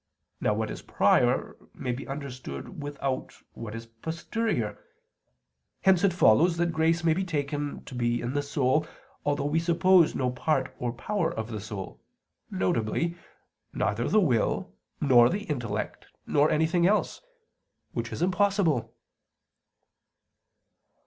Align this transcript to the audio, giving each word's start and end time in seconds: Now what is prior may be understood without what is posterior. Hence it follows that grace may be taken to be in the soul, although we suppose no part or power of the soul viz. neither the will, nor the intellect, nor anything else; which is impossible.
Now 0.39 0.55
what 0.55 0.71
is 0.71 0.81
prior 0.81 1.55
may 1.75 1.91
be 1.91 2.07
understood 2.07 2.81
without 2.81 3.35
what 3.53 3.75
is 3.75 3.85
posterior. 3.85 4.83
Hence 5.83 6.03
it 6.03 6.11
follows 6.11 6.57
that 6.57 6.71
grace 6.71 7.03
may 7.03 7.13
be 7.13 7.23
taken 7.23 7.85
to 7.85 7.93
be 7.93 8.19
in 8.19 8.33
the 8.33 8.41
soul, 8.41 8.87
although 9.23 9.45
we 9.45 9.59
suppose 9.59 10.15
no 10.15 10.31
part 10.31 10.75
or 10.79 10.91
power 10.91 11.31
of 11.31 11.51
the 11.51 11.61
soul 11.61 12.01
viz. 12.49 13.13
neither 13.71 14.09
the 14.09 14.19
will, 14.19 14.73
nor 14.99 15.29
the 15.29 15.43
intellect, 15.43 16.07
nor 16.25 16.49
anything 16.49 16.87
else; 16.87 17.21
which 17.91 18.11
is 18.11 18.23
impossible. 18.23 18.95